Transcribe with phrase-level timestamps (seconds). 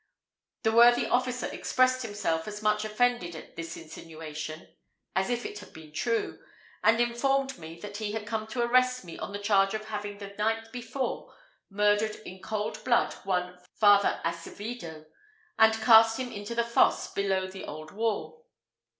[0.63, 4.69] The worthy officer expressed himself as much offended at this insinuation
[5.15, 6.43] as if it had been true,
[6.83, 10.17] and informed me that he had come to arrest me on the charge of having
[10.17, 11.31] the night before
[11.69, 15.05] murdered in cold blood one Father Acevido,
[15.59, 18.47] and cast him into the fosse below the old wall.